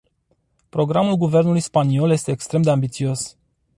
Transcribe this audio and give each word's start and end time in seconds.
Programul 0.69 1.15
guvernului 1.15 1.59
spaniol 1.59 2.11
este 2.11 2.31
extrem 2.31 2.61
de 2.61 2.69
ambițios. 2.69 3.37